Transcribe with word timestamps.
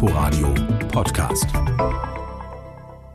Inforadio 0.00 0.54
Podcast. 0.92 1.46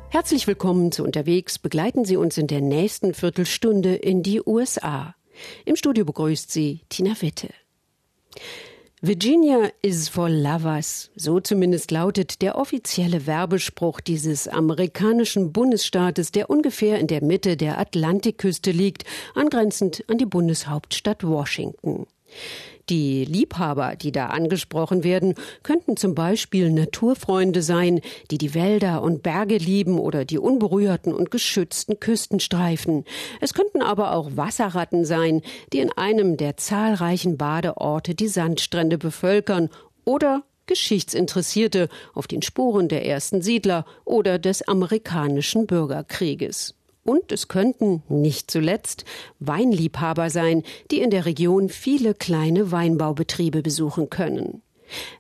Herzlich 0.09 0.47
willkommen 0.47 0.91
zu 0.91 1.05
Unterwegs. 1.05 1.57
Begleiten 1.57 2.03
Sie 2.03 2.17
uns 2.17 2.37
in 2.37 2.47
der 2.47 2.59
nächsten 2.59 3.13
Viertelstunde 3.13 3.95
in 3.95 4.21
die 4.21 4.41
USA. 4.45 5.15
Im 5.63 5.77
Studio 5.77 6.03
begrüßt 6.03 6.51
Sie 6.51 6.81
Tina 6.89 7.13
Witte. 7.21 7.51
Virginia 8.99 9.71
is 9.81 10.09
for 10.09 10.29
lovers. 10.29 11.09
So 11.15 11.39
zumindest 11.39 11.89
lautet 11.91 12.41
der 12.41 12.57
offizielle 12.57 13.27
Werbespruch 13.27 14.01
dieses 14.01 14.49
amerikanischen 14.49 15.53
Bundesstaates, 15.53 16.33
der 16.33 16.49
ungefähr 16.49 16.99
in 16.99 17.07
der 17.07 17.23
Mitte 17.23 17.55
der 17.55 17.79
Atlantikküste 17.79 18.71
liegt, 18.71 19.05
angrenzend 19.35 20.03
an 20.09 20.17
die 20.17 20.25
Bundeshauptstadt 20.25 21.23
Washington. 21.23 22.07
Die 22.89 23.23
Liebhaber, 23.23 23.95
die 23.95 24.11
da 24.11 24.27
angesprochen 24.27 25.05
werden, 25.05 25.35
könnten 25.63 25.95
zum 25.95 26.15
Beispiel 26.15 26.69
Naturfreunde 26.69 27.61
sein, 27.61 28.01
die 28.29 28.37
die 28.37 28.53
Wälder 28.53 29.01
und 29.01 29.23
Berge 29.23 29.55
lieben 29.55 29.99
oder 29.99 30.25
die 30.25 30.37
unberührten 30.37 31.13
und 31.13 31.31
geschützten 31.31 32.01
Küstenstreifen. 32.01 33.05
Es 33.39 33.53
könnten 33.53 33.81
aber 33.81 34.13
auch 34.13 34.31
Wasserratten 34.35 35.05
sein, 35.05 35.41
die 35.71 35.79
in 35.79 35.93
einem 35.93 36.35
der 36.35 36.57
zahlreichen 36.57 37.37
Badeorte 37.37 38.15
die 38.15 38.27
Sandstrände 38.27 38.97
bevölkern 38.97 39.69
oder 40.03 40.43
Geschichtsinteressierte 40.65 41.87
auf 42.13 42.27
den 42.27 42.41
Spuren 42.41 42.89
der 42.89 43.05
ersten 43.05 43.41
Siedler 43.41 43.85
oder 44.03 44.39
des 44.39 44.67
amerikanischen 44.67 45.67
Bürgerkrieges. 45.67 46.75
Und 47.03 47.31
es 47.31 47.47
könnten, 47.49 48.01
nicht 48.07 48.49
zuletzt, 48.49 49.03
Weinliebhaber 49.39 50.29
sein, 50.29 50.63
die 50.89 50.99
in 50.99 51.09
der 51.09 51.25
Region 51.25 51.69
viele 51.69 52.13
kleine 52.13 52.71
Weinbaubetriebe 52.71 53.61
besuchen 53.61 54.09
können. 54.09 54.61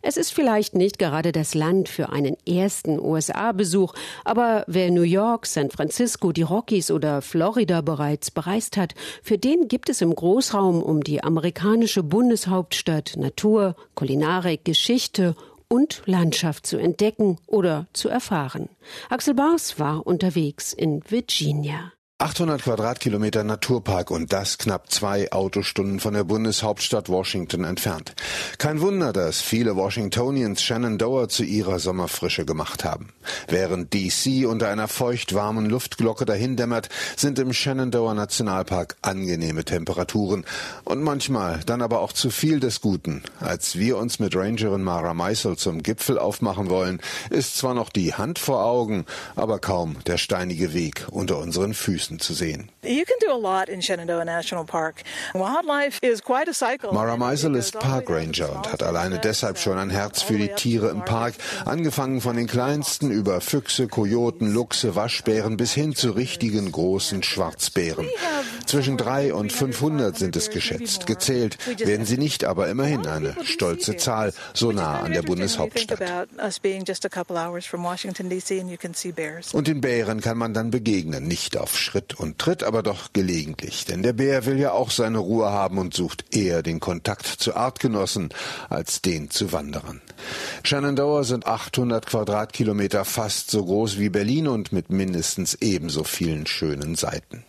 Es 0.01 0.17
ist 0.17 0.31
vielleicht 0.33 0.75
nicht 0.75 0.99
gerade 0.99 1.31
das 1.31 1.55
Land 1.55 1.89
für 1.89 2.09
einen 2.09 2.37
ersten 2.47 2.99
USA-Besuch, 2.99 3.93
aber 4.23 4.63
wer 4.67 4.91
New 4.91 5.01
York, 5.01 5.45
San 5.45 5.71
Francisco, 5.71 6.31
die 6.31 6.41
Rockies 6.41 6.91
oder 6.91 7.21
Florida 7.21 7.81
bereits 7.81 8.31
bereist 8.31 8.77
hat, 8.77 8.93
für 9.21 9.37
den 9.37 9.67
gibt 9.67 9.89
es 9.89 10.01
im 10.01 10.13
Großraum 10.13 10.81
um 10.81 11.03
die 11.03 11.23
amerikanische 11.23 12.03
Bundeshauptstadt 12.03 13.15
Natur, 13.17 13.75
Kulinarik, 13.95 14.65
Geschichte 14.65 15.35
und 15.73 16.03
Landschaft 16.05 16.67
zu 16.67 16.77
entdecken 16.77 17.39
oder 17.47 17.87
zu 17.93 18.07
erfahren. 18.07 18.69
Axel 19.09 19.33
Bars 19.33 19.79
war 19.79 20.05
unterwegs 20.05 20.71
in 20.71 21.01
Virginia. 21.09 21.91
800 22.23 22.61
Quadratkilometer 22.61 23.43
Naturpark 23.43 24.09
und 24.09 24.31
das 24.31 24.57
knapp 24.57 24.89
zwei 24.89 25.29
Autostunden 25.33 25.99
von 25.99 26.13
der 26.13 26.23
Bundeshauptstadt 26.23 27.09
Washington 27.09 27.65
entfernt. 27.65 28.15
Kein 28.57 28.79
Wunder, 28.79 29.11
dass 29.11 29.41
viele 29.41 29.75
Washingtonians 29.75 30.63
Shenandoah 30.63 31.27
zu 31.27 31.43
ihrer 31.43 31.79
Sommerfrische 31.79 32.45
gemacht 32.45 32.85
haben. 32.85 33.09
Während 33.49 33.93
DC 33.93 34.47
unter 34.47 34.69
einer 34.69 34.87
feucht-warmen 34.87 35.65
Luftglocke 35.65 36.23
dahindämmert, 36.23 36.87
sind 37.17 37.39
im 37.39 37.51
Shenandoah 37.51 38.13
Nationalpark 38.13 38.95
angenehme 39.01 39.65
Temperaturen 39.65 40.45
und 40.85 41.03
manchmal 41.03 41.59
dann 41.65 41.81
aber 41.81 41.99
auch 41.99 42.13
zu 42.13 42.29
viel 42.29 42.61
des 42.61 42.79
Guten. 42.79 43.21
Als 43.41 43.77
wir 43.77 43.97
uns 43.97 44.19
mit 44.19 44.33
Rangerin 44.33 44.81
Mara 44.81 45.13
Meisel 45.13 45.57
zum 45.57 45.83
Gipfel 45.83 46.17
aufmachen 46.17 46.69
wollen, 46.69 47.01
ist 47.31 47.57
zwar 47.57 47.73
noch 47.73 47.89
die 47.89 48.13
Hand 48.13 48.39
vor 48.39 48.63
Augen, 48.63 49.03
aber 49.35 49.59
kaum 49.59 49.97
der 50.07 50.17
steinige 50.17 50.73
Weg 50.73 51.05
unter 51.11 51.37
unseren 51.39 51.73
Füßen 51.73 52.12
zu 52.19 52.33
sehen. 52.33 52.69
Mara 56.91 57.17
Meisel 57.17 57.55
ist 57.55 57.79
Parkranger 57.79 58.55
und 58.55 58.71
hat 58.71 58.83
alleine 58.83 59.19
deshalb 59.19 59.57
schon 59.57 59.77
ein 59.77 59.89
Herz 59.89 60.21
für 60.21 60.37
die 60.37 60.49
Tiere 60.49 60.89
im 60.89 61.05
Park, 61.05 61.35
angefangen 61.65 62.21
von 62.21 62.35
den 62.35 62.47
kleinsten 62.47 63.11
über 63.11 63.41
Füchse, 63.41 63.87
Kojoten, 63.87 64.53
Luchse, 64.53 64.95
Waschbären 64.95 65.57
bis 65.57 65.73
hin 65.73 65.95
zu 65.95 66.11
richtigen 66.11 66.71
großen 66.71 67.23
Schwarzbären. 67.23 68.07
Zwischen 68.65 68.97
drei 68.97 69.33
und 69.33 69.51
500 69.51 70.17
sind 70.17 70.35
es 70.35 70.49
geschätzt. 70.49 71.05
Gezählt 71.07 71.57
werden 71.79 72.05
sie 72.05 72.17
nicht, 72.17 72.43
aber 72.43 72.67
immerhin 72.67 73.07
eine 73.07 73.35
stolze 73.43 73.97
Zahl, 73.97 74.33
so 74.53 74.71
nah 74.71 74.99
an 74.99 75.13
der 75.13 75.21
Bundeshauptstadt. 75.21 76.27
Und 79.53 79.67
den 79.67 79.81
Bären 79.81 80.21
kann 80.21 80.37
man 80.37 80.53
dann 80.53 80.71
begegnen, 80.71 81.27
nicht 81.27 81.57
auf 81.57 81.77
Schritt 81.77 81.93
Schritt 81.93 82.19
und 82.19 82.39
Tritt, 82.39 82.63
aber 82.63 82.81
doch 82.81 83.13
gelegentlich. 83.13 83.85
Denn 83.85 84.01
der 84.01 84.13
Bär 84.13 84.45
will 84.45 84.59
ja 84.59 84.71
auch 84.71 84.89
seine 84.89 85.19
Ruhe 85.19 85.51
haben 85.51 85.77
und 85.77 85.93
sucht 85.93 86.25
eher 86.35 86.63
den 86.63 86.79
Kontakt 86.79 87.27
zu 87.27 87.55
Artgenossen 87.55 88.29
als 88.69 89.01
den 89.01 89.29
zu 89.29 89.51
Wanderern. 89.51 90.01
Shenandoah 90.63 91.23
sind 91.23 91.45
800 91.45 92.07
Quadratkilometer 92.07 93.05
fast 93.05 93.51
so 93.51 93.63
groß 93.63 93.99
wie 93.99 94.09
Berlin 94.09 94.47
und 94.47 94.71
mit 94.71 94.89
mindestens 94.89 95.55
ebenso 95.61 96.03
vielen 96.03 96.47
schönen 96.47 96.95
Seiten. 96.95 97.43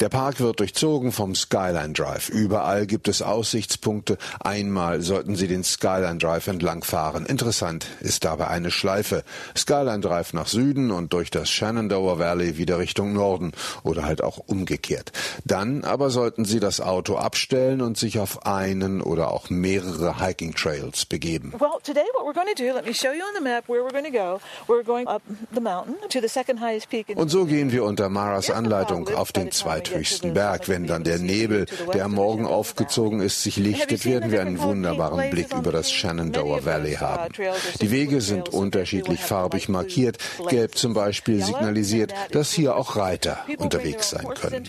Der 0.00 0.08
Park 0.08 0.40
wird 0.40 0.60
durchzogen 0.60 1.12
vom 1.12 1.34
Skyline 1.34 1.92
Drive. 1.92 2.28
Überall 2.28 2.86
gibt 2.86 3.08
es 3.08 3.22
Aussichtspunkte. 3.22 4.18
Einmal 4.40 5.00
sollten 5.00 5.36
Sie 5.36 5.48
den 5.48 5.64
Skyline 5.64 6.18
Drive 6.18 6.46
entlangfahren. 6.46 7.26
Interessant 7.26 7.86
ist 8.00 8.24
dabei 8.24 8.48
eine 8.48 8.70
Schleife. 8.70 9.24
Skyline 9.56 10.00
Drive 10.00 10.32
nach 10.32 10.48
Süden 10.48 10.90
und 10.90 11.12
durch 11.12 11.30
das 11.30 11.48
Shenandoah 11.48 12.18
Valley 12.18 12.58
wieder 12.58 12.78
Richtung 12.78 13.12
Norden 13.12 13.52
oder 13.82 14.04
halt 14.04 14.22
auch 14.22 14.38
umgekehrt. 14.38 15.12
Dann 15.44 15.84
aber 15.84 16.10
sollten 16.10 16.44
Sie 16.44 16.60
das 16.60 16.80
Auto 16.80 17.16
abstellen 17.16 17.80
und 17.80 17.96
sich 17.96 18.18
auf 18.18 18.44
einen 18.44 19.00
oder 19.00 19.32
auch 19.32 19.48
mehrere 19.48 20.20
Hiking 20.20 20.54
Trails 20.54 21.06
begeben. 21.06 21.52
Well, 21.58 21.80
today 21.82 22.04
what 22.14 22.26
we're 22.26 22.34
going 22.34 22.54
to 22.54 22.62
do, 22.62 22.74
let 22.74 22.84
me 22.84 22.92
show 22.92 23.12
you 23.12 23.22
on 23.22 23.34
the 23.34 23.42
map 23.42 23.68
where 23.68 23.82
we're 23.82 23.92
going 23.92 24.04
to 24.04 24.10
go. 24.10 24.40
We're 24.68 24.84
going 24.84 25.06
up 25.06 25.22
the 25.54 25.60
mountain 25.60 25.96
to 26.10 26.20
the 26.20 26.28
second 26.28 26.60
highest 26.60 26.90
peak. 26.90 27.06
Und 27.14 27.30
so 27.30 27.46
gehen 27.46 27.72
wir 27.72 27.84
unter 27.84 28.08
Maras 28.08 28.50
Anleitung 28.50 29.08
auf 29.14 29.32
den 29.32 29.45
den 29.46 29.52
zweithöchsten 29.52 30.34
Berg. 30.34 30.68
Wenn 30.68 30.86
dann 30.86 31.04
der 31.04 31.18
Nebel, 31.18 31.66
der 31.92 32.04
am 32.04 32.14
Morgen 32.14 32.46
aufgezogen 32.46 33.20
ist, 33.20 33.42
sich 33.42 33.56
lichtet, 33.56 34.04
werden 34.04 34.30
wir 34.30 34.40
einen 34.40 34.60
wunderbaren 34.60 35.30
Blick 35.30 35.52
über 35.52 35.72
das 35.72 35.90
Shenandoah 35.90 36.64
Valley 36.64 36.94
haben. 36.94 37.32
Die 37.80 37.90
Wege 37.90 38.20
sind 38.20 38.48
unterschiedlich 38.48 39.20
farbig 39.20 39.68
markiert. 39.68 40.18
Gelb 40.48 40.76
zum 40.76 40.94
Beispiel 40.94 41.42
signalisiert, 41.42 42.12
dass 42.32 42.52
hier 42.52 42.76
auch 42.76 42.96
Reiter 42.96 43.38
unterwegs 43.58 44.10
sein 44.10 44.26
können. 44.34 44.64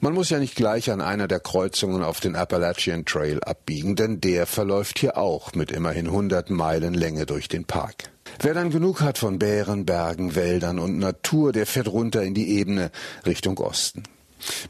Man 0.00 0.14
muss 0.14 0.30
ja 0.30 0.38
nicht 0.38 0.56
gleich 0.56 0.90
an 0.90 1.00
einer 1.00 1.28
der 1.28 1.40
Kreuzungen 1.40 2.02
auf 2.02 2.20
den 2.20 2.36
Appalachian 2.36 3.04
Trail 3.04 3.40
abbiegen, 3.42 3.96
denn 3.96 4.20
der 4.20 4.46
verläuft 4.46 4.98
hier 4.98 5.16
auch 5.16 5.52
mit 5.54 5.70
immerhin 5.70 6.06
100 6.06 6.50
Meilen 6.50 6.94
Länge 6.94 7.26
durch 7.26 7.48
den 7.48 7.64
Park. 7.64 8.10
Wer 8.40 8.54
dann 8.54 8.70
genug 8.70 9.00
hat 9.00 9.18
von 9.18 9.38
Bären, 9.38 9.86
Bergen, 9.86 10.34
Wäldern 10.34 10.78
und 10.78 10.98
Natur, 10.98 11.52
der 11.52 11.66
fährt 11.66 11.88
runter 11.88 12.22
in 12.22 12.34
die 12.34 12.58
Ebene 12.58 12.90
Richtung 13.26 13.58
Osten. 13.58 14.04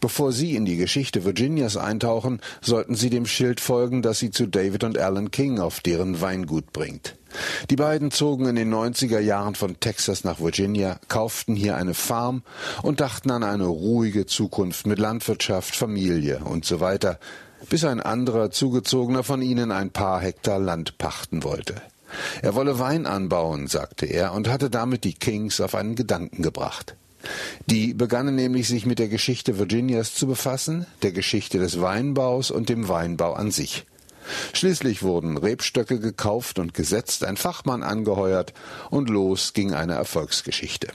Bevor 0.01 0.33
Sie 0.33 0.57
in 0.57 0.65
die 0.65 0.77
Geschichte 0.77 1.25
Virginias 1.25 1.77
eintauchen, 1.77 2.41
sollten 2.61 2.95
Sie 2.95 3.11
dem 3.11 3.27
Schild 3.27 3.61
folgen, 3.61 4.03
das 4.03 4.19
Sie 4.19 4.31
zu 4.31 4.47
David 4.47 4.85
und 4.85 4.99
Alan 4.99 5.31
King 5.31 5.59
auf 5.59 5.81
deren 5.81 6.21
Weingut 6.21 6.73
bringt. 6.73 7.17
Die 7.69 7.77
beiden 7.77 8.11
zogen 8.11 8.47
in 8.47 8.57
den 8.57 8.73
90er 8.73 9.21
Jahren 9.21 9.55
von 9.55 9.79
Texas 9.81 10.25
nach 10.25 10.41
Virginia, 10.41 10.99
kauften 11.09 11.55
hier 11.55 11.77
eine 11.77 11.95
Farm 11.95 12.43
und 12.83 13.01
dachten 13.01 13.31
an 13.31 13.43
eine 13.43 13.67
ruhige 13.67 14.25
Zukunft 14.25 14.87
mit 14.87 14.99
Landwirtschaft, 14.99 15.77
Familie 15.77 16.41
und 16.45 16.65
so 16.65 16.81
weiter, 16.81 17.19
bis 17.69 17.85
ein 17.85 18.01
anderer 18.01 18.51
Zugezogener 18.51 19.23
von 19.23 19.43
ihnen 19.43 19.73
ein 19.73 19.91
paar 19.91 20.21
Hektar 20.21 20.59
Land 20.59 20.97
pachten 20.97 21.43
wollte. 21.43 21.75
Er 22.43 22.55
wolle 22.55 22.79
Wein 22.79 23.07
anbauen, 23.07 23.67
sagte 23.67 24.07
er, 24.07 24.33
und 24.33 24.49
hatte 24.49 24.71
damit 24.71 25.05
die 25.05 25.15
Kings 25.15 25.61
auf 25.61 25.75
einen 25.75 25.95
Gedanken 25.95 26.43
gebracht. 26.43 26.97
Die 27.67 27.95
begannen 27.95 28.35
nämlich 28.35 28.69
sich 28.69 28.87
mit 28.87 28.99
der 28.99 29.09
Geschichte 29.09 29.59
Virginias 29.59 30.15
zu 30.15 30.27
befassen, 30.27 30.87
der 31.03 31.13
Geschichte 31.13 31.59
des 31.59 31.81
Weinbaus 31.81 32.51
und 32.51 32.69
dem 32.69 32.89
Weinbau 32.89 33.33
an 33.33 33.51
sich. 33.51 33.87
Schließlich 34.53 35.03
wurden 35.03 35.37
Rebstöcke 35.37 35.99
gekauft 35.99 36.59
und 36.59 36.75
gesetzt, 36.75 37.25
ein 37.25 37.37
Fachmann 37.37 37.83
angeheuert 37.83 38.53
und 38.91 39.09
los 39.09 39.53
ging 39.55 39.73
eine 39.73 39.95
Erfolgsgeschichte. 39.95 40.89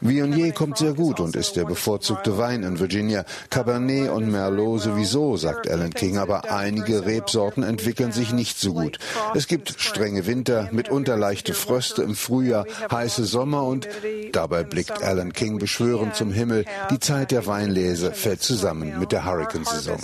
Viognier 0.00 0.52
kommt 0.52 0.78
sehr 0.78 0.92
gut 0.92 1.20
und 1.20 1.36
ist 1.36 1.56
der 1.56 1.64
bevorzugte 1.64 2.36
Wein 2.38 2.62
in 2.62 2.78
Virginia. 2.78 3.24
Cabernet 3.50 4.10
und 4.10 4.30
Merlot 4.30 4.82
sowieso, 4.82 5.36
sagt 5.36 5.68
Alan 5.70 5.94
King, 5.94 6.18
aber 6.18 6.50
einige 6.52 7.06
Rebsorten 7.06 7.62
entwickeln 7.62 8.12
sich 8.12 8.32
nicht 8.32 8.58
so 8.58 8.74
gut. 8.74 8.98
Es 9.34 9.46
gibt 9.46 9.74
strenge 9.78 10.26
Winter, 10.26 10.68
mitunter 10.72 11.16
leichte 11.16 11.54
Fröste 11.54 12.02
im 12.02 12.14
Frühjahr, 12.14 12.66
heiße 12.90 13.24
Sommer 13.24 13.64
und 13.64 13.88
dabei 14.32 14.64
blickt 14.64 15.02
Alan 15.02 15.32
King 15.32 15.58
beschwörend 15.58 16.14
zum 16.14 16.32
Himmel. 16.32 16.64
Die 16.90 16.98
Zeit 16.98 17.30
der 17.30 17.46
Weinlese 17.46 18.12
fällt 18.12 18.42
zusammen 18.42 18.57
zusammen 18.58 18.98
mit 18.98 19.12
der 19.12 19.24
Hurrikansaison. 19.24 19.98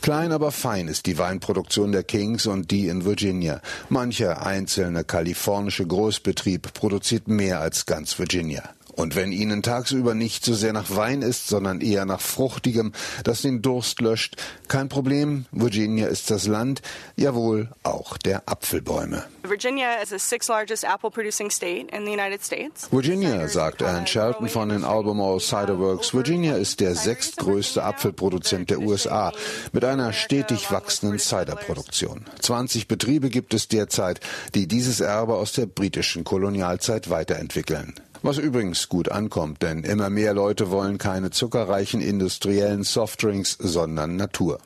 Klein, 0.00 0.32
aber 0.32 0.50
fein 0.50 0.88
ist 0.88 1.06
die 1.06 1.18
Weinproduktion 1.18 1.92
der 1.92 2.04
Kings 2.04 2.46
und 2.46 2.70
die 2.70 2.88
in 2.88 3.04
Virginia. 3.04 3.60
Mancher 3.88 4.46
einzelne 4.46 5.04
kalifornische 5.04 5.86
Großbetrieb 5.86 6.72
produziert 6.72 7.28
mehr 7.28 7.60
als 7.60 7.86
ganz 7.86 8.18
Virginia. 8.18 8.62
Und 8.96 9.14
wenn 9.14 9.30
Ihnen 9.30 9.62
tagsüber 9.62 10.14
nicht 10.14 10.44
so 10.44 10.54
sehr 10.54 10.72
nach 10.72 10.96
Wein 10.96 11.22
ist, 11.22 11.48
sondern 11.48 11.82
eher 11.82 12.06
nach 12.06 12.20
Fruchtigem, 12.20 12.92
das 13.24 13.42
den 13.42 13.60
Durst 13.60 14.00
löscht, 14.00 14.36
kein 14.68 14.88
Problem. 14.88 15.44
Virginia 15.52 16.08
ist 16.08 16.30
das 16.30 16.46
Land, 16.46 16.80
jawohl, 17.14 17.68
auch 17.82 18.16
der 18.16 18.48
Apfelbäume. 18.48 19.24
Virginia 19.42 19.94
is 20.02 20.08
the 20.08 20.18
sixth 20.18 20.48
largest 20.48 20.84
apple 20.84 21.10
producing 21.10 21.50
state 21.50 21.88
in 21.94 22.06
the 22.06 22.12
United 22.12 22.42
States. 22.42 22.88
Virginia, 22.90 23.46
sagt 23.48 23.82
Ann 23.82 24.06
Shelton 24.06 24.48
von 24.48 24.70
den 24.70 24.82
Albemarle 24.82 25.40
Cider 25.40 25.78
Works, 25.78 26.14
Virginia 26.14 26.56
ist 26.56 26.80
der 26.80 26.94
sechstgrößte 26.94 27.82
Apfelproduzent 27.82 28.70
der 28.70 28.80
USA 28.80 29.32
mit 29.72 29.84
einer 29.84 30.14
stetig 30.14 30.72
wachsenden 30.72 31.18
Ciderproduktion. 31.18 32.24
20 32.40 32.88
Betriebe 32.88 33.28
gibt 33.28 33.52
es 33.52 33.68
derzeit, 33.68 34.20
die 34.54 34.66
dieses 34.66 35.00
Erbe 35.00 35.34
aus 35.34 35.52
der 35.52 35.66
britischen 35.66 36.24
Kolonialzeit 36.24 37.10
weiterentwickeln. 37.10 37.94
Was 38.26 38.38
übrigens 38.38 38.88
gut 38.88 39.08
ankommt, 39.12 39.62
denn 39.62 39.84
immer 39.84 40.10
mehr 40.10 40.34
Leute 40.34 40.72
wollen 40.72 40.98
keine 40.98 41.30
zuckerreichen 41.30 42.00
industriellen 42.00 42.82
Softdrinks, 42.82 43.52
sondern 43.52 44.16
Natur. 44.16 44.58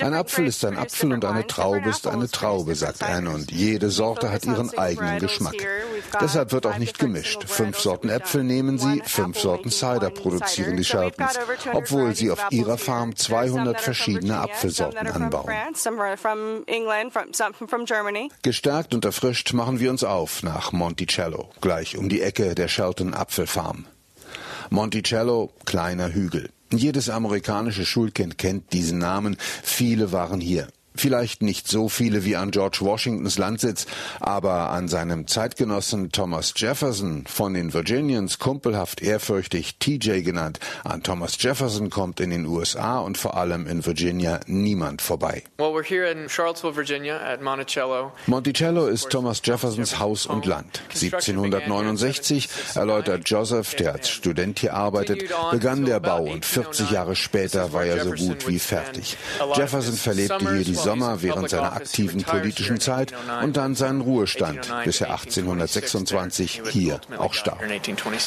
Ein 0.00 0.12
Apfel 0.14 0.46
ist 0.46 0.64
ein 0.64 0.76
Apfel 0.76 1.12
und 1.12 1.24
eine 1.24 1.46
Traube 1.46 1.88
ist 1.88 2.06
eine 2.06 2.28
Traube, 2.28 2.74
sagt 2.74 3.02
Anne, 3.02 3.30
und 3.30 3.50
jede 3.52 3.90
Sorte 3.90 4.30
hat 4.30 4.44
ihren 4.44 4.76
eigenen 4.76 5.18
Geschmack. 5.20 5.54
Deshalb 6.20 6.52
wird 6.52 6.66
auch 6.66 6.78
nicht 6.78 6.98
gemischt. 6.98 7.44
Fünf 7.48 7.78
Sorten 7.78 8.08
Äpfel 8.08 8.44
nehmen 8.44 8.78
sie, 8.78 9.02
fünf 9.04 9.38
Sorten 9.38 9.70
Cider 9.70 10.10
produzieren 10.10 10.76
die 10.76 10.84
Sheltons, 10.84 11.38
obwohl 11.72 12.14
sie 12.14 12.30
auf 12.30 12.44
ihrer 12.50 12.76
Farm 12.78 13.16
200 13.16 13.80
verschiedene 13.80 14.38
Apfelsorten 14.38 15.06
anbauen. 15.08 15.52
Gestärkt 18.42 18.94
und 18.94 19.04
erfrischt 19.04 19.52
machen 19.52 19.80
wir 19.80 19.90
uns 19.90 20.04
auf 20.04 20.42
nach 20.42 20.72
Monticello, 20.72 21.50
gleich 21.60 21.96
um 21.96 22.08
die 22.08 22.20
Ecke 22.20 22.54
der 22.54 22.68
Shelton 22.68 23.14
Apfelfarm. 23.14 23.86
Monticello, 24.70 25.52
kleiner 25.66 26.12
Hügel. 26.12 26.50
Jedes 26.76 27.10
amerikanische 27.10 27.84
Schulkind 27.84 28.38
kennt 28.38 28.72
diesen 28.72 28.98
Namen. 28.98 29.36
Viele 29.62 30.12
waren 30.12 30.40
hier. 30.40 30.68
Vielleicht 30.96 31.42
nicht 31.42 31.66
so 31.66 31.88
viele 31.88 32.24
wie 32.24 32.36
an 32.36 32.52
George 32.52 32.78
Washingtons 32.80 33.36
Landsitz, 33.36 33.86
aber 34.20 34.70
an 34.70 34.86
seinem 34.86 35.26
Zeitgenossen 35.26 36.12
Thomas 36.12 36.54
Jefferson, 36.56 37.24
von 37.26 37.52
den 37.52 37.74
Virginians 37.74 38.38
kumpelhaft 38.38 39.02
ehrfürchtig 39.02 39.78
TJ 39.80 40.22
genannt. 40.22 40.60
An 40.84 41.02
Thomas 41.02 41.36
Jefferson 41.40 41.90
kommt 41.90 42.20
in 42.20 42.30
den 42.30 42.46
USA 42.46 43.00
und 43.00 43.18
vor 43.18 43.36
allem 43.36 43.66
in 43.66 43.84
Virginia 43.84 44.38
niemand 44.46 45.02
vorbei. 45.02 45.42
Well, 45.58 45.70
we're 45.70 45.84
here 45.84 46.08
in 46.08 46.28
Charlottesville, 46.28 46.76
Virginia 46.76 47.16
at 47.16 47.42
Monticello. 47.42 48.12
Monticello 48.28 48.86
ist 48.86 49.10
Thomas 49.10 49.40
Jeffersons 49.42 49.98
Haus 49.98 50.26
und 50.26 50.46
Land. 50.46 50.80
1769, 50.90 52.48
erläutert 52.76 53.28
Joseph, 53.28 53.74
der 53.74 53.94
als 53.94 54.10
Student 54.10 54.60
hier 54.60 54.74
arbeitet, 54.74 55.24
begann 55.50 55.84
der 55.84 55.98
Bau 55.98 56.22
und 56.22 56.44
40 56.44 56.92
Jahre 56.92 57.16
später 57.16 57.72
war 57.72 57.84
er 57.84 58.04
so 58.04 58.12
gut 58.12 58.46
wie 58.46 58.60
fertig. 58.60 59.16
Jefferson 59.56 59.94
verlebte 59.94 60.38
hier 60.38 60.64
die 60.64 60.83
Sommer 60.84 61.22
während 61.22 61.50
seiner 61.50 61.72
aktiven 61.72 62.22
politischen 62.22 62.80
Zeit 62.80 63.12
und 63.42 63.56
dann 63.56 63.74
seinen 63.74 64.00
Ruhestand, 64.00 64.72
bis 64.84 65.00
er 65.00 65.10
1826 65.10 66.62
hier 66.70 67.00
auch 67.18 67.34
starb. 67.34 67.62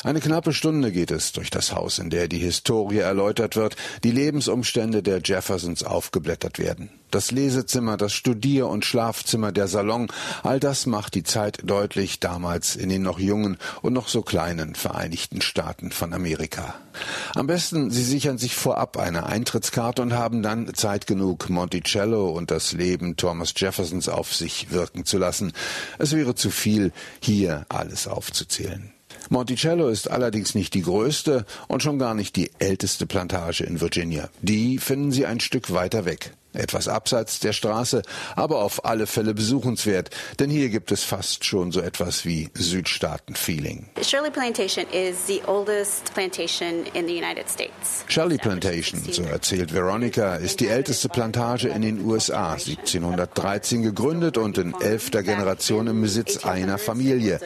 Eine 0.03 0.19
knappe 0.19 0.53
Stunde 0.53 0.91
geht 0.91 1.11
es 1.11 1.31
durch 1.31 1.49
das 1.49 1.73
Haus, 1.73 1.99
in 1.99 2.09
der 2.09 2.27
die 2.27 2.39
Historie 2.39 2.99
erläutert 2.99 3.55
wird, 3.55 3.75
die 4.03 4.11
Lebensumstände 4.11 5.03
der 5.03 5.21
Jeffersons 5.23 5.83
aufgeblättert 5.83 6.59
werden. 6.59 6.89
Das 7.09 7.31
Lesezimmer, 7.31 7.95
das 7.95 8.11
Studier- 8.11 8.67
und 8.67 8.83
Schlafzimmer, 8.83 9.53
der 9.53 9.67
Salon, 9.67 10.07
all 10.43 10.59
das 10.59 10.85
macht 10.85 11.15
die 11.15 11.23
Zeit 11.23 11.59
deutlich 11.63 12.19
damals 12.19 12.75
in 12.75 12.89
den 12.89 13.01
noch 13.01 13.17
jungen 13.17 13.57
und 13.81 13.93
noch 13.93 14.09
so 14.09 14.21
kleinen 14.21 14.75
Vereinigten 14.75 15.41
Staaten 15.41 15.91
von 15.91 16.13
Amerika. 16.13 16.75
Am 17.33 17.47
besten, 17.47 17.91
Sie 17.91 18.03
sichern 18.03 18.37
sich 18.37 18.55
vorab 18.55 18.97
eine 18.97 19.25
Eintrittskarte 19.25 20.01
und 20.01 20.13
haben 20.13 20.43
dann 20.43 20.73
Zeit 20.73 21.07
genug, 21.07 21.49
Monticello 21.49 22.29
und 22.29 22.51
das 22.51 22.73
Leben 22.73 23.15
Thomas 23.15 23.53
Jeffersons 23.55 24.09
auf 24.09 24.33
sich 24.33 24.71
wirken 24.71 25.05
zu 25.05 25.17
lassen. 25.17 25.53
Es 25.99 26.13
wäre 26.13 26.35
zu 26.35 26.49
viel, 26.49 26.91
hier 27.21 27.65
alles 27.69 28.07
aufzuzählen. 28.07 28.91
Monticello 29.29 29.89
ist 29.89 30.09
allerdings 30.09 30.55
nicht 30.55 30.73
die 30.73 30.83
größte 30.83 31.45
und 31.67 31.83
schon 31.83 31.99
gar 31.99 32.13
nicht 32.13 32.35
die 32.35 32.51
älteste 32.59 33.05
Plantage 33.05 33.63
in 33.63 33.79
Virginia. 33.81 34.29
Die 34.41 34.77
finden 34.77 35.11
Sie 35.11 35.25
ein 35.25 35.39
Stück 35.39 35.71
weiter 35.73 36.05
weg 36.05 36.33
etwas 36.53 36.87
abseits 36.87 37.39
der 37.39 37.53
Straße, 37.53 38.01
aber 38.35 38.59
auf 38.63 38.85
alle 38.85 39.07
Fälle 39.07 39.33
besuchenswert, 39.33 40.09
denn 40.39 40.49
hier 40.49 40.69
gibt 40.69 40.91
es 40.91 41.03
fast 41.03 41.45
schon 41.45 41.71
so 41.71 41.81
etwas 41.81 42.25
wie 42.25 42.49
Südstaaten-Feeling. 42.53 43.87
Shirley 44.01 44.31
Plantation 44.31 44.85
is 44.91 45.25
the 45.27 45.41
oldest 45.47 46.13
plantation 46.13 46.85
in 46.93 47.07
the 47.07 47.15
United 47.15 47.49
States. 47.49 48.05
Shirley 48.07 48.37
Plantation, 48.37 49.01
so 49.11 49.23
erzählt 49.23 49.73
Veronica, 49.73 50.35
ist 50.35 50.59
die 50.59 50.67
älteste 50.67 51.09
Plantage 51.09 51.69
in 51.69 51.81
den 51.81 52.05
USA, 52.05 52.53
1713 52.53 53.83
gegründet 53.83 54.37
und 54.37 54.57
in 54.57 54.73
elfter 54.79 55.23
Generation 55.23 55.87
im 55.87 56.01
Besitz 56.01 56.45
einer 56.45 56.77
Familie, 56.77 57.39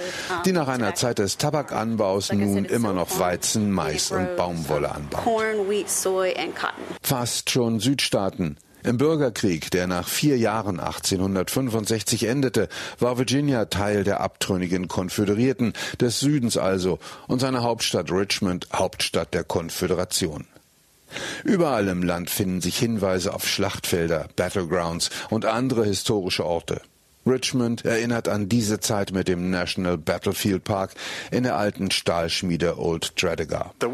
die 0.45 0.51
nach 0.51 0.68
einer 0.68 0.95
Zeit 0.95 1.19
des 1.19 1.38
Tabakanbaus 1.38 2.31
nun 2.31 2.65
immer 2.65 2.94
noch 2.94 3.19
Weizen, 3.19 3.71
Mais 3.71 4.12
und 4.12 4.36
Baumwolle 4.36 4.92
anbaut. 4.92 5.24
Fast 7.01 7.50
schon 7.50 7.80
Südstaaten. 7.80 8.57
Im 8.83 8.98
Bürgerkrieg, 8.98 9.69
der 9.72 9.88
nach 9.88 10.07
vier 10.07 10.38
Jahren 10.38 10.80
1865 10.80 12.24
endete, 12.24 12.68
war 13.00 13.18
Virginia 13.18 13.66
Teil 13.66 14.04
der 14.04 14.22
abtrünnigen 14.22 14.88
Konföderierten, 14.88 15.74
des 16.00 16.19
Südens 16.19 16.57
also, 16.57 17.00
und 17.28 17.39
seine 17.39 17.62
Hauptstadt 17.62 18.12
Richmond 18.12 18.68
Hauptstadt 18.74 19.33
der 19.33 19.44
Konföderation. 19.44 20.48
Überall 21.44 21.88
im 21.88 22.04
Land 22.04 22.30
finden 22.30 22.62
sich 22.62 22.78
Hinweise 22.78 23.33
auf 23.33 23.48
Schlachtfelder, 23.48 24.28
Battlegrounds 24.36 25.10
und 25.30 25.45
andere 25.45 25.86
historische 25.86 26.45
Orte. 26.45 26.81
Richmond 27.25 27.85
erinnert 27.85 28.27
an 28.27 28.50
diese 28.50 28.79
Zeit 28.79 29.12
mit 29.12 29.27
dem 29.27 29.51
National 29.51 29.95
Battlefield 29.95 30.63
Park 30.63 30.95
in 31.29 31.44
der 31.44 31.56
alten 31.56 31.91
Stahlschmiede 31.91 32.79
Old 32.79 33.15
Tredegar. 33.15 33.75
Uh, 33.79 33.89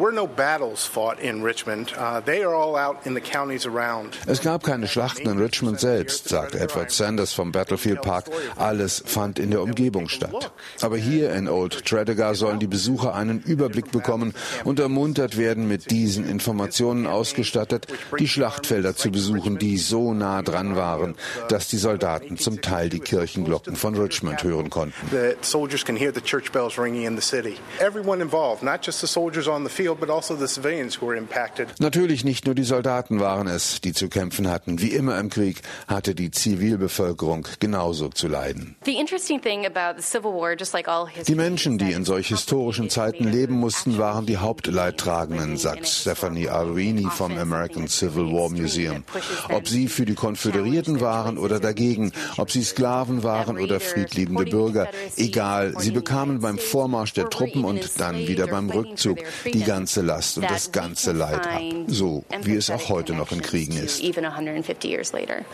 es 4.28 4.42
gab 4.42 4.64
keine 4.64 4.88
Schlachten 4.88 5.30
in 5.30 5.40
Richmond 5.40 5.80
selbst, 5.82 6.30
sagt 6.30 6.56
Edward 6.56 6.92
Sanders 6.92 7.34
vom 7.34 7.52
Battlefield 7.52 8.02
Park. 8.02 8.32
Alles 8.56 9.04
fand 9.06 9.40
in 9.40 9.52
der 9.52 9.62
Umgebung 9.62 10.08
statt. 10.08 10.54
Aber 10.82 10.96
hier 10.96 11.34
in 11.34 11.50
Old 11.50 11.86
Tredegar 11.86 12.34
sollen 12.34 12.60
die 12.60 12.68
Besucher 12.68 13.14
einen 13.14 13.42
Überblick 13.42 13.92
bekommen 13.92 14.34
und 14.64 14.80
ermuntert 14.80 15.38
werden, 15.38 15.68
mit 15.68 15.92
diesen 15.92 16.30
Informationen 16.30 17.06
ausgestattet, 17.06 17.88
die 18.20 18.28
Schlachtfelder 18.30 18.96
zu 18.96 19.12
besuchen, 19.12 19.58
die 19.58 19.78
so 19.78 20.14
nah 20.14 20.42
dran 20.42 20.78
waren, 20.78 21.16
dass 21.50 21.68
die 21.68 21.78
Soldaten 21.78 22.38
zum 22.38 22.62
Teil 22.62 22.88
die 22.88 23.00
Kirche 23.00 23.17
Kirchenglocken 23.18 23.76
von 23.76 23.96
Richmond 23.96 24.44
hören 24.44 24.70
konnten. 24.70 24.94
Also 25.12 25.68
Natürlich 31.80 32.24
nicht 32.24 32.46
nur 32.46 32.56
die 32.56 32.64
Soldaten 32.64 33.20
waren 33.20 33.48
es, 33.48 33.82
die 33.82 33.94
zu 33.94 34.10
kämpfen 34.10 34.50
hatten. 34.50 34.80
Wie 34.80 34.90
immer 34.90 35.20
im 35.20 35.30
Krieg 35.30 35.62
hatte 35.88 36.14
die 36.14 36.30
Zivilbevölkerung 36.30 37.48
genauso 37.60 38.10
zu 38.10 38.28
leiden. 38.28 38.76
Die 38.86 38.98
Menschen, 41.36 41.78
die 41.78 41.92
in 41.92 42.06
solch 42.06 42.28
historischen 42.28 42.90
Zeiten 42.90 43.24
leben 43.24 43.56
mussten, 43.56 43.98
waren 43.98 44.28
die 44.28 44.38
Hauptleidtragenden, 44.38 45.58
sagt 45.58 45.88
Stephanie 45.88 46.50
Arduini 46.50 47.08
vom 47.10 47.36
American 47.38 47.88
Civil 47.88 48.26
War 48.26 48.50
Museum. 48.50 49.04
Ob 49.50 49.68
sie 49.68 49.88
für 49.88 50.06
die 50.06 50.14
Konföderierten 50.14 51.02
waren 51.02 51.38
oder 51.38 51.60
dagegen, 51.60 52.12
ob 52.38 52.52
sie 52.52 52.64
Sklaven 52.64 53.07
Sklaven 53.08 53.24
waren 53.24 53.58
oder 53.60 53.80
friedliebende 53.80 54.46
Bürger. 54.46 54.90
Egal, 55.16 55.74
sie 55.80 55.92
bekamen 55.92 56.40
beim 56.40 56.58
Vormarsch 56.58 57.14
der 57.14 57.30
Truppen 57.30 57.64
und 57.64 58.00
dann 58.00 58.18
wieder 58.28 58.48
beim 58.48 58.70
Rückzug 58.70 59.20
die 59.46 59.64
ganze 59.64 60.02
Last 60.02 60.38
und 60.38 60.50
das 60.50 60.72
ganze 60.72 61.12
Leid 61.12 61.48
ab. 61.48 61.62
So 61.88 62.24
wie 62.42 62.56
es 62.56 62.70
auch 62.70 62.90
heute 62.90 63.14
noch 63.14 63.32
in 63.32 63.42
Kriegen 63.42 63.78
ist. 63.78 64.02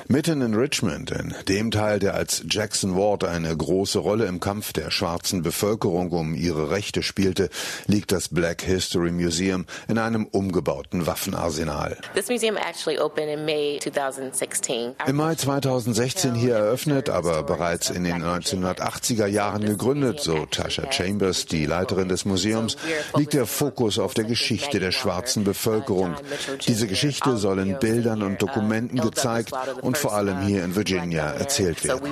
Mitten 0.08 0.42
in 0.42 0.54
Richmond, 0.54 1.12
in 1.12 1.36
dem 1.48 1.72
Teil, 1.72 2.00
der 2.00 2.16
als 2.16 2.44
Jackson 2.50 2.96
Ward 2.96 3.24
eine 3.24 3.56
große 3.56 4.00
Rolle 4.00 4.26
im 4.26 4.40
Kampf 4.40 4.74
der 4.74 4.92
schwarzen 4.92 5.42
Bevölkerung 5.42 6.12
um 6.12 6.36
ihre 6.36 6.72
Rechte 6.72 7.04
spielte, 7.04 7.50
liegt 7.88 8.12
das 8.12 8.30
Black 8.30 8.62
History 8.62 9.12
Museum 9.12 9.66
in 9.88 9.98
einem 9.98 10.26
umgebauten 10.26 11.06
Waffenarsenal. 11.06 11.98
Im 15.06 15.16
Mai 15.16 15.36
2016 15.36 16.36
hier 16.36 16.56
eröffnet, 16.56 17.10
aber 17.10 17.34
aber 17.34 17.43
bereits 17.46 17.90
in 17.90 18.04
den 18.04 18.24
1980er 18.24 19.28
Jahren 19.28 19.66
gegründet, 19.66 20.20
so 20.20 20.46
Tasha 20.46 20.92
Chambers, 20.92 21.46
die 21.46 21.66
Leiterin 21.66 22.10
des 22.10 22.26
Museums, 22.26 22.78
liegt 23.16 23.34
der 23.34 23.46
Fokus 23.46 24.00
auf 24.00 24.14
der 24.14 24.26
Geschichte 24.26 24.80
der 24.80 24.92
schwarzen 24.92 25.44
Bevölkerung. 25.44 26.16
Diese 26.68 26.88
Geschichte 26.88 27.38
soll 27.38 27.60
in 27.60 27.80
Bildern 27.80 28.22
und 28.22 28.42
Dokumenten 28.42 29.00
gezeigt 29.00 29.52
und 29.82 29.98
vor 29.98 30.14
allem 30.14 30.42
hier 30.42 30.64
in 30.64 30.76
Virginia 30.76 31.32
erzählt 31.32 31.84
werden. 31.84 32.12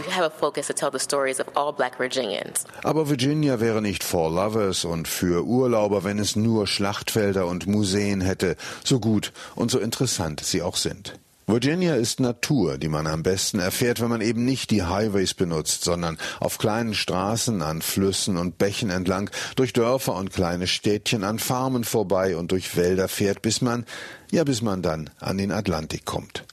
Aber 2.84 3.10
Virginia 3.10 3.60
wäre 3.60 3.82
nicht 3.82 4.04
for 4.04 4.32
lovers 4.32 4.86
und 4.86 5.08
für 5.08 5.46
Urlauber, 5.46 6.04
wenn 6.04 6.20
es 6.20 6.36
nur 6.36 6.68
Schlachtfelder 6.68 7.48
und 7.48 7.68
Museen 7.68 8.22
hätte, 8.22 8.56
so 8.84 9.00
gut 9.00 9.32
und 9.56 9.72
so 9.72 9.80
interessant 9.80 10.42
sie 10.42 10.62
auch 10.62 10.76
sind. 10.76 11.20
Virginia 11.48 11.96
ist 11.96 12.20
Natur, 12.20 12.78
die 12.78 12.88
man 12.88 13.08
am 13.08 13.24
besten 13.24 13.60
erfährt, 13.60 14.00
wenn 14.00 14.10
man 14.10 14.22
eben 14.22 14.46
nicht 14.46 14.72
die 14.72 14.84
Highways 14.84 15.34
benutzt, 15.34 15.84
sondern 15.84 16.18
auf 16.40 16.58
kleinen 16.58 16.94
Straßen, 16.94 17.62
an 17.62 17.82
Flüssen 17.82 18.38
und 18.38 18.58
Bächen 18.58 18.90
entlang, 18.90 19.30
durch 19.56 19.74
Dörfer 19.74 20.16
und 20.16 20.32
kleine 20.32 20.68
Städtchen, 20.68 21.24
an 21.24 21.40
Farmen 21.40 21.84
vorbei 21.84 22.38
und 22.38 22.52
durch 22.52 22.76
Wälder 22.78 23.08
fährt, 23.08 23.42
bis 23.42 23.62
man, 23.62 23.86
ja, 24.32 24.44
bis 24.44 24.62
man 24.62 24.82
dann 24.82 25.10
an 25.20 25.38
den 25.38 25.52
Atlantik 25.52 26.06
kommt 26.06 26.46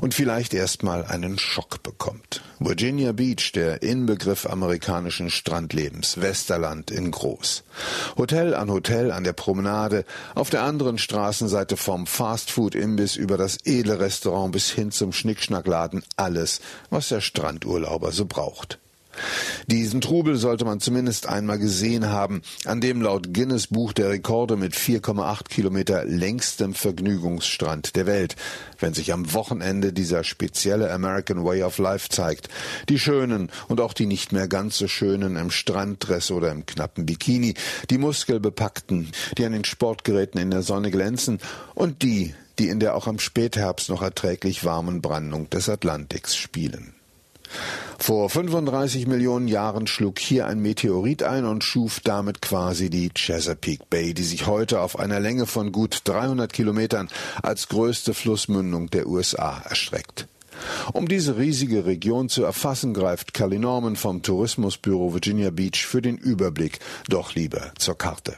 und 0.00 0.14
vielleicht 0.14 0.54
erstmal 0.54 1.04
einen 1.04 1.38
Schock 1.38 1.82
bekommt. 1.82 2.42
Virginia 2.58 3.12
Beach, 3.12 3.52
der 3.52 3.82
Inbegriff 3.82 4.46
amerikanischen 4.46 5.30
Strandlebens, 5.30 6.20
Westerland 6.20 6.90
in 6.90 7.10
groß. 7.10 7.64
Hotel 8.16 8.54
an 8.54 8.70
Hotel 8.70 9.12
an 9.12 9.24
der 9.24 9.32
Promenade, 9.32 10.04
auf 10.34 10.50
der 10.50 10.62
anderen 10.62 10.98
Straßenseite 10.98 11.76
vom 11.76 12.06
Fastfood-Imbiss 12.06 13.16
über 13.16 13.36
das 13.36 13.58
edle 13.64 13.98
Restaurant 13.98 14.52
bis 14.52 14.70
hin 14.70 14.90
zum 14.90 15.12
Schnickschnackladen 15.12 16.04
alles, 16.16 16.60
was 16.90 17.08
der 17.08 17.20
Strandurlauber 17.20 18.12
so 18.12 18.26
braucht. 18.26 18.78
Diesen 19.66 20.00
Trubel 20.00 20.36
sollte 20.36 20.64
man 20.64 20.80
zumindest 20.80 21.28
einmal 21.28 21.58
gesehen 21.58 22.08
haben, 22.08 22.42
an 22.64 22.80
dem 22.80 23.02
laut 23.02 23.32
Guinness 23.32 23.68
Buch 23.68 23.92
der 23.92 24.10
Rekorde 24.10 24.56
mit 24.56 24.74
4,8 24.74 25.48
Kilometer 25.48 26.04
längstem 26.04 26.74
Vergnügungsstrand 26.74 27.96
der 27.96 28.06
Welt, 28.06 28.36
wenn 28.78 28.94
sich 28.94 29.12
am 29.12 29.32
Wochenende 29.32 29.92
dieser 29.92 30.24
spezielle 30.24 30.90
American 30.92 31.44
Way 31.44 31.62
of 31.62 31.78
Life 31.78 32.08
zeigt. 32.08 32.48
Die 32.88 32.98
Schönen 32.98 33.50
und 33.68 33.80
auch 33.80 33.92
die 33.92 34.06
nicht 34.06 34.32
mehr 34.32 34.48
ganz 34.48 34.78
so 34.78 34.88
Schönen 34.88 35.36
im 35.36 35.50
Stranddress 35.50 36.30
oder 36.30 36.50
im 36.50 36.66
knappen 36.66 37.06
Bikini, 37.06 37.54
die 37.90 37.98
Muskelbepackten, 37.98 39.10
die 39.38 39.44
an 39.44 39.52
den 39.52 39.64
Sportgeräten 39.64 40.40
in 40.40 40.50
der 40.50 40.62
Sonne 40.62 40.90
glänzen 40.90 41.38
und 41.74 42.02
die, 42.02 42.34
die 42.58 42.68
in 42.68 42.80
der 42.80 42.94
auch 42.94 43.06
am 43.06 43.18
Spätherbst 43.18 43.88
noch 43.88 44.02
erträglich 44.02 44.64
warmen 44.64 45.02
Brandung 45.02 45.50
des 45.50 45.68
Atlantiks 45.68 46.36
spielen. 46.36 46.93
Vor 47.98 48.28
35 48.28 49.06
Millionen 49.06 49.48
Jahren 49.48 49.86
schlug 49.86 50.18
hier 50.18 50.46
ein 50.46 50.60
Meteorit 50.60 51.22
ein 51.22 51.44
und 51.46 51.64
schuf 51.64 52.00
damit 52.00 52.42
quasi 52.42 52.90
die 52.90 53.10
Chesapeake 53.14 53.86
Bay, 53.88 54.12
die 54.12 54.24
sich 54.24 54.46
heute 54.46 54.80
auf 54.80 54.98
einer 54.98 55.20
Länge 55.20 55.46
von 55.46 55.72
gut 55.72 56.02
300 56.04 56.52
Kilometern 56.52 57.08
als 57.42 57.68
größte 57.68 58.12
Flussmündung 58.12 58.90
der 58.90 59.06
USA 59.06 59.62
erstreckt. 59.64 60.26
Um 60.92 61.08
diese 61.08 61.36
riesige 61.38 61.86
Region 61.86 62.28
zu 62.28 62.44
erfassen, 62.44 62.94
greift 62.94 63.34
Kelly 63.34 63.58
Norman 63.58 63.96
vom 63.96 64.22
Tourismusbüro 64.22 65.12
Virginia 65.12 65.50
Beach 65.50 65.86
für 65.86 66.02
den 66.02 66.16
Überblick 66.16 66.78
doch 67.08 67.34
lieber 67.34 67.72
zur 67.78 67.96
Karte. 67.96 68.36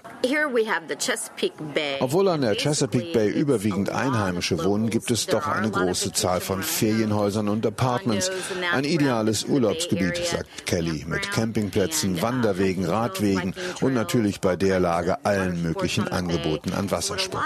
Obwohl 2.01 2.29
an 2.29 2.41
der 2.41 2.55
Chesapeake 2.55 3.13
Bay 3.13 3.29
überwiegend 3.31 3.91
Einheimische 3.91 4.63
wohnen, 4.65 4.91
gibt 4.91 5.11
es 5.11 5.27
doch 5.27 5.47
eine 5.47 5.71
große 5.71 6.13
Zahl 6.13 6.41
von 6.41 6.63
Ferienhäusern 6.63 7.49
und 7.49 7.67
Apartments. 7.67 8.31
Ein 8.73 8.85
ideales 8.85 9.45
Urlaubsgebiet, 9.45 10.17
sagt 10.17 10.67
Kelly, 10.67 11.05
mit 11.07 11.31
Campingplätzen, 11.31 12.23
Wanderwegen, 12.23 12.85
Radwegen 12.85 13.55
und 13.81 13.95
natürlich 13.95 14.41
bei 14.41 14.57
der 14.57 14.81
Lage 14.81 15.25
allen 15.25 15.63
möglichen 15.63 16.09
Angeboten 16.09 16.73
an 16.73 16.91
Wassersport. 16.91 17.45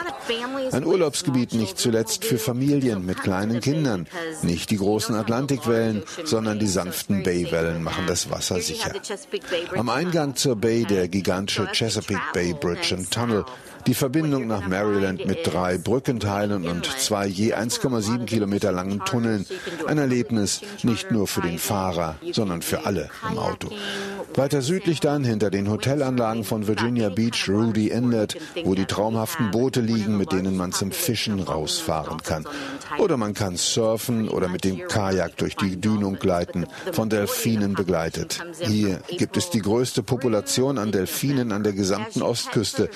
Ein 0.72 0.84
Urlaubsgebiet 0.84 1.54
nicht 1.54 1.78
zuletzt 1.78 2.24
für 2.24 2.38
Familien 2.38 3.06
mit 3.06 3.20
kleinen 3.20 3.60
Kindern, 3.60 4.06
nicht 4.42 4.59
die 4.66 4.76
großen 4.76 5.14
Atlantikwellen, 5.14 6.02
sondern 6.24 6.58
die 6.58 6.66
sanften 6.66 7.22
Baywellen 7.22 7.82
machen 7.82 8.04
das 8.06 8.30
Wasser 8.30 8.60
sicher. 8.60 8.92
Am 9.76 9.88
Eingang 9.88 10.36
zur 10.36 10.56
Bay 10.56 10.84
der 10.84 11.08
gigantische 11.08 11.68
Chesapeake 11.72 12.20
Bay 12.32 12.54
Bridge 12.54 12.94
and 12.94 13.10
Tunnel 13.10 13.44
die 13.87 13.94
Verbindung 13.94 14.46
nach 14.46 14.66
Maryland 14.66 15.26
mit 15.26 15.38
drei 15.44 15.78
Brückenteilen 15.78 16.66
und 16.66 16.87
zwei 16.87 17.26
je 17.26 17.54
1,7 17.54 18.25
Kilometer 18.25 18.72
langen 18.72 19.04
Tunneln. 19.04 19.46
Ein 19.87 19.99
Erlebnis 19.99 20.60
nicht 20.82 21.10
nur 21.10 21.26
für 21.26 21.40
den 21.40 21.58
Fahrer, 21.58 22.16
sondern 22.32 22.62
für 22.62 22.87
alle 22.87 23.10
im 23.30 23.38
Auto. 23.38 23.70
Weiter 24.34 24.62
südlich 24.62 25.00
dann, 25.00 25.25
hinter 25.25 25.50
den 25.50 25.68
Hotelanlagen 25.68 26.44
von 26.44 26.66
Virginia 26.66 27.08
Beach, 27.08 27.49
Rudy 27.49 27.88
Inlet, 27.88 28.37
wo 28.64 28.75
die 28.75 28.84
traumhaften 28.84 29.50
Boote 29.50 29.80
liegen, 29.80 30.16
mit 30.16 30.32
denen 30.32 30.56
man 30.56 30.72
zum 30.72 30.92
Fischen 30.92 31.40
rausfahren 31.40 32.22
kann. 32.22 32.46
Oder 32.99 33.16
man 33.16 33.34
kann 33.34 33.56
surfen 33.56 34.28
oder 34.28 34.49
mit 34.49 34.64
dem 34.64 34.87
Kajak 34.87 35.37
durch 35.37 35.56
die 35.56 35.80
Dünung 35.80 36.16
gleiten, 36.18 36.66
von 36.92 37.08
Delfinen 37.08 37.75
begleitet. 37.75 38.42
Hier 38.60 39.00
gibt 39.08 39.37
es 39.37 39.50
die 39.50 39.60
größte 39.60 40.02
Population 40.02 40.78
an 40.78 40.92
Delfinen 40.92 41.52
an 41.52 41.64
der 41.64 41.72
gesamten 41.72 42.22
Ostküste. 42.22 42.88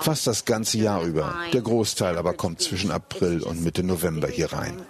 Fast 0.00 0.26
das 0.26 0.31
ganze 0.44 0.78
Jahr 0.78 1.02
über. 1.02 1.34
Der 1.52 1.62
Großteil 1.62 2.18
aber 2.18 2.34
kommt 2.34 2.60
zwischen 2.60 2.90
April 2.90 3.42
und 3.42 3.62
Mitte 3.62 3.82
November 3.82 4.28
hier 4.28 4.52
rein. 4.52 4.82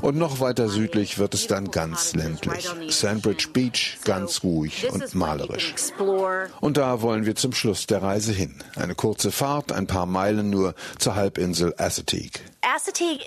Und 0.00 0.16
noch 0.16 0.40
weiter 0.40 0.68
südlich 0.68 1.18
wird 1.18 1.34
es 1.34 1.46
dann 1.46 1.70
ganz 1.70 2.14
ländlich. 2.14 2.68
Sandbridge 2.88 3.48
Beach 3.52 3.98
ganz 4.04 4.42
ruhig 4.42 4.90
und 4.90 5.14
malerisch. 5.14 5.74
Und 6.60 6.76
da 6.76 7.02
wollen 7.02 7.26
wir 7.26 7.36
zum 7.36 7.52
Schluss 7.52 7.86
der 7.86 8.02
Reise 8.02 8.32
hin. 8.32 8.54
Eine 8.76 8.94
kurze 8.94 9.30
Fahrt, 9.30 9.72
ein 9.72 9.86
paar 9.86 10.06
Meilen 10.06 10.50
nur 10.50 10.74
zur 10.98 11.14
Halbinsel 11.14 11.74
Assateague. 11.76 12.40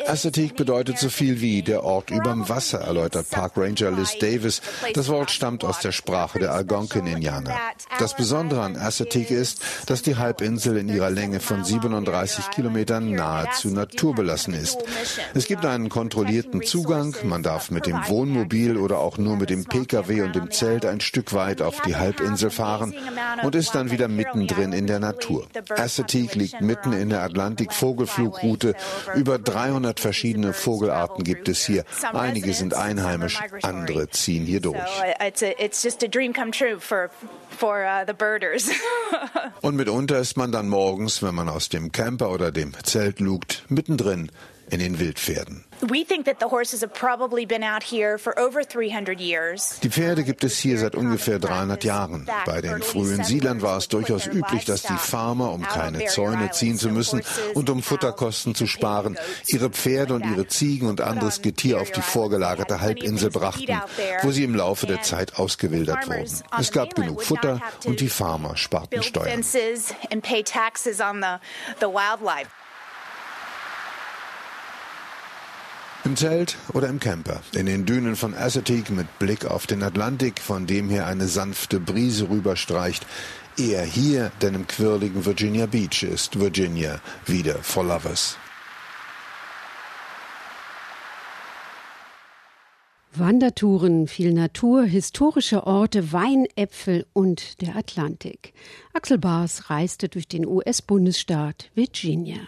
Assateague 0.08 0.56
bedeutet 0.56 0.98
so 0.98 1.10
viel 1.10 1.40
wie 1.40 1.62
der 1.62 1.84
Ort 1.84 2.10
überm 2.10 2.50
Wasser, 2.50 2.80
erläutert 2.80 3.30
Park 3.30 3.54
Ranger 3.58 3.92
Liz 3.92 4.18
Davis. 4.18 4.62
Das 4.94 5.08
Wort 5.10 5.30
stammt 5.30 5.64
aus 5.64 5.80
der 5.80 5.92
Sprache 5.92 6.40
der 6.40 6.54
Algonquin-Indianer. 6.54 7.56
Das 8.00 8.16
Besondere 8.16 8.62
an 8.62 8.76
Assateague 8.76 9.36
ist, 9.36 9.62
dass 9.86 10.02
die 10.02 10.16
Halbinsel 10.16 10.78
in 10.78 10.90
ihrer 10.90 11.12
Länge 11.12 11.40
von 11.40 11.64
37 11.64 12.50
Kilometern 12.50 13.12
nahezu 13.12 13.70
naturbelassen 13.70 14.56
ist. 14.56 14.78
Es 15.36 15.46
gibt 15.46 15.64
einen 15.66 15.90
kontrollierten 15.90 16.64
Zugang, 16.64 17.16
man 17.24 17.44
darf 17.44 17.70
mit 17.70 17.86
dem 17.86 18.08
Wohnmobil 18.08 18.78
oder 18.78 18.98
auch 18.98 19.18
nur 19.20 19.38
mit 19.38 19.52
dem 19.52 19.66
Pkw 19.66 20.22
und 20.24 20.36
dem 20.36 20.50
Zelt 20.50 20.86
ein 20.86 21.02
Stück 21.02 21.34
weit 21.34 21.62
auf 21.62 21.82
die 21.82 21.96
Halbinsel 21.96 22.50
fahren 22.50 22.96
und 23.44 23.54
ist 23.54 23.76
dann 23.76 23.92
wieder 23.92 24.08
mittendrin 24.08 24.74
in 24.74 24.88
der 24.88 25.00
Natur. 25.00 25.48
Assateague 25.70 26.36
liegt 26.36 26.62
mitten 26.62 26.94
in 26.94 27.10
der 27.10 27.22
Atlantik-Vogelflugroute. 27.22 28.74
Über 29.36 29.44
300 29.44 30.00
verschiedene 30.00 30.54
Vogelarten 30.54 31.26
gibt 31.26 31.50
es 31.50 31.66
hier. 31.66 31.84
Einige 32.14 32.54
sind 32.54 32.74
einheimisch, 32.74 33.38
andere 33.64 34.10
ziehen 34.10 34.46
hier 34.46 34.62
durch. 34.62 34.78
Und 39.62 39.76
mitunter 39.76 40.20
ist 40.20 40.38
man 40.38 40.54
dann 40.54 40.70
morgens, 40.70 41.22
wenn 41.22 41.36
man 41.36 41.50
aus 41.50 41.68
dem 41.68 41.92
Camper 41.92 42.32
oder 42.32 42.54
dem 42.54 42.74
Zelt 42.84 43.20
lugt, 43.20 43.55
mittendrin 43.70 44.32
in 44.70 44.80
den 44.80 45.00
Wildpferden. 45.00 45.64
Die 49.84 49.90
Pferde 49.90 50.24
gibt 50.24 50.44
es 50.44 50.58
hier 50.58 50.80
seit 50.80 50.96
ungefähr 50.96 51.38
300 51.38 51.84
Jahren. 51.84 52.28
Bei 52.46 52.62
den 52.62 52.82
frühen 52.82 53.24
Siedlern 53.24 53.62
war 53.62 53.78
es 53.78 53.88
durchaus 53.90 54.26
üblich, 54.26 54.66
dass 54.66 54.84
die 54.84 54.98
Farmer, 54.98 55.52
um 55.52 55.62
keine 55.64 56.06
Zäune 56.06 56.50
ziehen 56.52 56.78
zu 56.78 56.90
müssen 56.90 57.22
und 57.54 57.70
um 57.70 57.84
Futterkosten 57.84 58.56
zu 58.56 58.68
sparen, 58.68 59.18
ihre 59.48 59.70
Pferde 59.70 60.16
und 60.16 60.26
ihre 60.26 60.48
Ziegen 60.48 60.88
und 60.88 61.02
anderes 61.02 61.42
Getier 61.42 61.80
auf 61.82 61.92
die 61.92 62.02
vorgelagerte 62.02 62.82
Halbinsel 62.82 63.30
brachten, 63.30 63.82
wo 64.24 64.32
sie 64.32 64.44
im 64.44 64.56
Laufe 64.56 64.88
der 64.88 65.02
Zeit 65.02 65.38
ausgewildert 65.38 66.08
wurden. 66.08 66.42
Es 66.60 66.72
gab 66.72 66.96
genug 66.96 67.22
Futter 67.22 67.62
und 67.86 68.00
die 68.00 68.10
Farmer 68.10 68.58
sparten 68.58 69.04
Steuern. 69.04 69.44
Im 76.06 76.16
Zelt 76.16 76.56
oder 76.72 76.88
im 76.88 77.00
Camper, 77.00 77.42
in 77.56 77.66
den 77.66 77.88
Dünen 77.88 78.16
von 78.16 78.36
Assateague 78.36 78.92
mit 78.92 79.18
Blick 79.18 79.46
auf 79.46 79.66
den 79.66 79.82
Atlantik, 79.82 80.40
von 80.40 80.68
dem 80.68 80.88
her 80.88 81.08
eine 81.08 81.28
sanfte 81.28 81.80
Brise 81.80 82.30
rüberstreicht. 82.30 83.08
Eher 83.58 83.84
hier, 83.84 84.32
denn 84.40 84.54
im 84.54 84.68
quirligen 84.68 85.26
Virginia 85.26 85.66
Beach 85.66 86.04
ist 86.04 86.40
Virginia 86.40 87.00
wieder 87.26 87.56
for 87.56 87.84
lovers. 87.84 88.38
Wandertouren, 93.20 94.08
viel 94.08 94.34
Natur, 94.34 94.84
historische 94.84 95.66
Orte, 95.66 96.12
Weinäpfel 96.12 97.06
und 97.14 97.62
der 97.62 97.76
Atlantik. 97.76 98.54
Axel 98.94 99.18
Bars 99.18 99.70
reiste 99.70 100.10
durch 100.10 100.28
den 100.28 100.46
US-Bundesstaat 100.46 101.72
Virginia. 101.76 102.40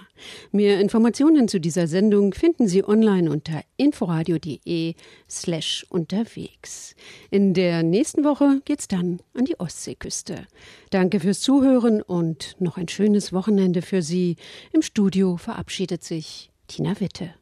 Mehr 0.51 0.79
Informationen 0.79 1.47
zu 1.47 1.59
dieser 1.59 1.87
Sendung 1.87 2.33
finden 2.33 2.67
Sie 2.67 2.87
online 2.87 3.31
unter 3.31 3.61
inforadio.de 3.77 4.95
slash 5.29 5.85
unterwegs. 5.89 6.95
In 7.31 7.53
der 7.53 7.83
nächsten 7.83 8.23
Woche 8.23 8.61
geht's 8.65 8.87
dann 8.87 9.21
an 9.33 9.45
die 9.45 9.59
Ostseeküste. 9.59 10.47
Danke 10.89 11.19
fürs 11.19 11.41
Zuhören 11.41 12.01
und 12.01 12.55
noch 12.59 12.77
ein 12.77 12.87
schönes 12.87 13.31
Wochenende 13.33 13.81
für 13.81 14.01
Sie. 14.01 14.35
Im 14.73 14.81
Studio 14.81 15.37
verabschiedet 15.37 16.03
sich 16.03 16.51
Tina 16.67 16.99
Witte. 16.99 17.33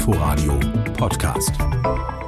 Inforadio 0.00 0.58
Podcast. 0.96 2.19